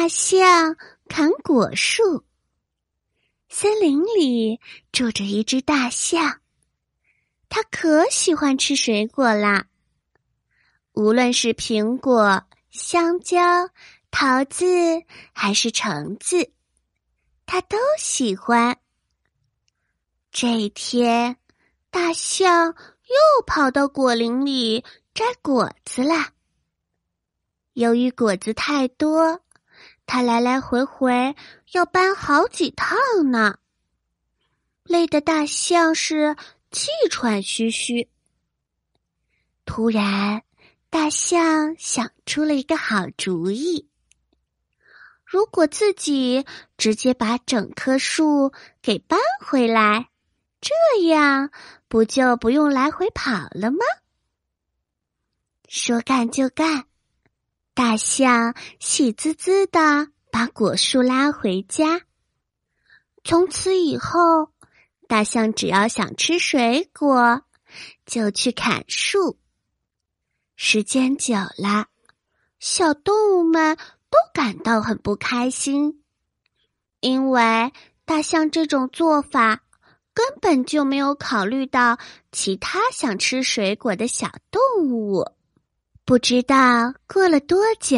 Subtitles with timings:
[0.00, 0.78] 大象
[1.10, 2.24] 砍果树。
[3.50, 4.58] 森林里
[4.92, 6.40] 住着一只大象，
[7.50, 9.66] 它可喜欢吃水果啦。
[10.94, 13.38] 无论是苹果、香蕉、
[14.10, 14.64] 桃子
[15.34, 16.50] 还是橙子，
[17.44, 18.80] 它都喜欢。
[20.32, 21.36] 这一天，
[21.90, 24.82] 大象又跑到果林里
[25.12, 26.32] 摘果子啦。
[27.74, 29.42] 由于果子太多，
[30.06, 31.34] 他来来回回
[31.72, 32.98] 要搬好几趟
[33.30, 33.58] 呢，
[34.84, 36.36] 累得大象是
[36.70, 38.08] 气喘吁吁。
[39.64, 40.42] 突然，
[40.90, 43.88] 大象想出了一个好主意：
[45.24, 46.44] 如果自己
[46.76, 48.52] 直接把整棵树
[48.82, 50.10] 给搬回来，
[50.60, 50.74] 这
[51.06, 51.50] 样
[51.86, 53.78] 不就不用来回跑了吗？
[55.68, 56.89] 说干就干。
[57.72, 62.02] 大象喜滋滋的把果树拉回家。
[63.24, 64.50] 从此以后，
[65.08, 67.42] 大象只要想吃水果，
[68.06, 69.38] 就去砍树。
[70.56, 71.86] 时间久了，
[72.58, 76.02] 小动物们都感到很不开心，
[77.00, 77.72] 因为
[78.04, 79.62] 大象这种做法
[80.12, 81.98] 根本就没有考虑到
[82.32, 85.24] 其他想吃水果的小动物。
[86.10, 87.96] 不知道过了多久，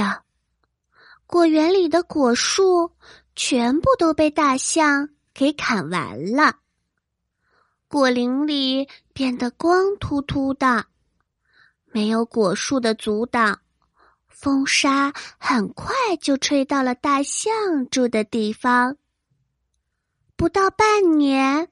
[1.26, 2.92] 果园里的果树
[3.34, 6.56] 全部都被大象给砍完了。
[7.88, 10.84] 果林里变得光秃秃的，
[11.86, 13.60] 没有果树的阻挡，
[14.28, 18.98] 风沙很快就吹到了大象住的地方。
[20.36, 21.70] 不到半年，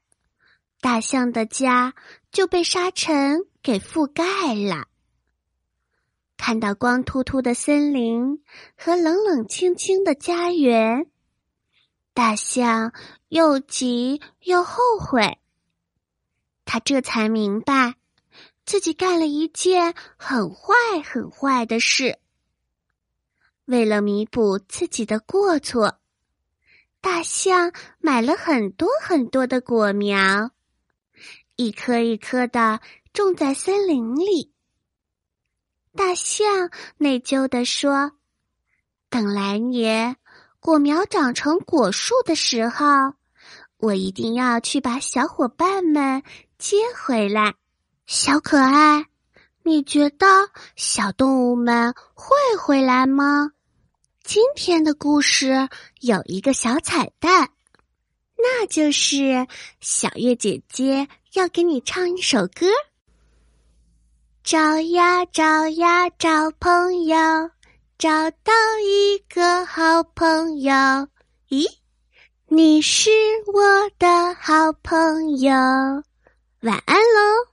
[0.81, 1.93] 大象的家
[2.33, 4.87] 就被沙尘给覆盖了。
[6.43, 8.43] 看到光秃秃的森林
[8.75, 11.07] 和冷冷清清的家园，
[12.15, 12.95] 大象
[13.29, 15.39] 又急又后悔。
[16.65, 17.97] 他这才明白，
[18.65, 20.73] 自己干了一件很坏
[21.05, 22.19] 很坏的事。
[23.67, 26.01] 为了弥补自己的过错，
[27.03, 30.53] 大象买了很多很多的果苗，
[31.57, 32.81] 一颗一颗的
[33.13, 34.55] 种在森林里。
[35.97, 38.13] 大象内疚地说
[39.11, 40.17] ：“等来年
[40.61, 43.15] 果苗长成果树的时候，
[43.77, 46.23] 我一定要去把小伙伴们
[46.59, 47.55] 接回来。”
[48.07, 49.07] 小可爱，
[49.65, 50.27] 你觉得
[50.77, 53.51] 小动物们会回来吗？
[54.23, 55.69] 今天的故事
[56.01, 57.51] 有一个小彩蛋，
[58.37, 59.47] 那就是
[59.81, 62.67] 小月姐姐要给你唱一首歌。
[64.51, 67.17] 找呀找呀找朋友，
[67.97, 68.11] 找
[68.43, 68.53] 到
[68.85, 70.75] 一个好朋友。
[71.51, 71.69] 咦，
[72.49, 73.11] 你是
[73.55, 73.63] 我
[73.97, 75.53] 的好朋友。
[76.63, 77.50] 晚安喽。